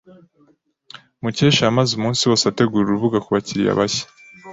[1.21, 4.05] Mukesha yamaze umunsi wose ategura urubuga kubakiriya bashya.